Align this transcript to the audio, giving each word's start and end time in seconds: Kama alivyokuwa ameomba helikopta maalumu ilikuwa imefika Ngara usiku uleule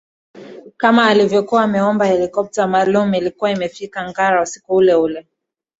Kama 0.77 1.07
alivyokuwa 1.09 1.63
ameomba 1.63 2.05
helikopta 2.05 2.67
maalumu 2.67 3.15
ilikuwa 3.15 3.51
imefika 3.51 4.09
Ngara 4.09 4.41
usiku 4.41 4.75
uleule 4.75 5.27